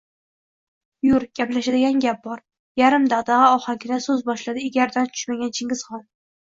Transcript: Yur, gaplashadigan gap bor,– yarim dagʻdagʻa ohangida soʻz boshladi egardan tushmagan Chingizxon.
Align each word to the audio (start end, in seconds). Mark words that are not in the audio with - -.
Yur, 1.07 1.25
gaplashadigan 1.39 2.01
gap 2.07 2.25
bor,– 2.29 2.41
yarim 2.83 3.07
dagʻdagʻa 3.15 3.53
ohangida 3.61 4.03
soʻz 4.09 4.27
boshladi 4.33 4.69
egardan 4.73 5.17
tushmagan 5.17 5.59
Chingizxon. 5.63 6.09